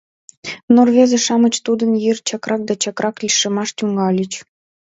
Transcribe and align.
Но 0.73 0.79
рвезе-шамыч 0.87 1.55
тудын 1.65 1.91
йыр 2.03 2.17
чакрак 2.27 2.61
да 2.69 2.73
чакрак 2.83 3.15
лишемаш 3.23 3.69
тӱҥальыч. 3.77 4.33